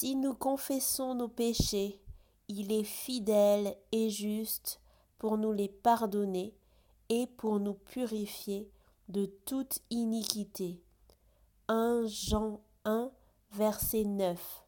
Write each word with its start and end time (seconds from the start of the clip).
Si 0.00 0.14
nous 0.14 0.34
confessons 0.34 1.16
nos 1.16 1.26
péchés, 1.26 2.00
il 2.46 2.70
est 2.70 2.84
fidèle 2.84 3.76
et 3.90 4.10
juste 4.10 4.80
pour 5.18 5.38
nous 5.38 5.50
les 5.50 5.68
pardonner 5.68 6.54
et 7.08 7.26
pour 7.26 7.58
nous 7.58 7.74
purifier 7.74 8.70
de 9.08 9.26
toute 9.44 9.80
iniquité. 9.90 10.80
1 11.66 12.04
Jean 12.06 12.60
1, 12.84 13.10
verset 13.50 14.04
9. 14.04 14.67